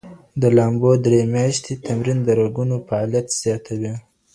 [0.41, 3.93] د لامبو درې میاشتې تمرین د رګونو فعالیت زیاتوي.